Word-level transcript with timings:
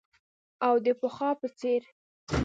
او 0.65 0.73
د 0.85 0.87
پخوا 0.99 1.29
په 1.41 1.47
څیر 1.59 1.81